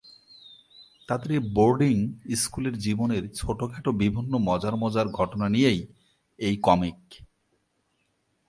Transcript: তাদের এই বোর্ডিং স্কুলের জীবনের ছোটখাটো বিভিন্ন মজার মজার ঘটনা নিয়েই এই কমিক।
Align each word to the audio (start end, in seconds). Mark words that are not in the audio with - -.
তাদের 1.09 1.29
এই 1.31 1.43
বোর্ডিং 1.53 1.95
স্কুলের 2.35 2.75
জীবনের 2.77 3.23
ছোটখাটো 3.29 3.91
বিভিন্ন 4.03 4.33
মজার 4.47 4.75
মজার 4.75 5.07
ঘটনা 5.09 5.47
নিয়েই 5.49 5.79
এই 6.39 6.55
কমিক। 6.67 6.99